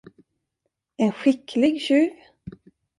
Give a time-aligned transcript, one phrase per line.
[1.03, 2.11] En skicklig tjuv?